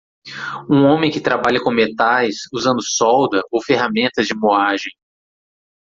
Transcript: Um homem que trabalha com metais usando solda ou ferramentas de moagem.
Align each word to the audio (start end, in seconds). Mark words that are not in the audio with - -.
Um 0.67 0.83
homem 0.85 1.11
que 1.11 1.21
trabalha 1.21 1.61
com 1.61 1.69
metais 1.69 2.37
usando 2.51 2.81
solda 2.83 3.39
ou 3.51 3.61
ferramentas 3.63 4.25
de 4.25 4.33
moagem. 4.35 4.91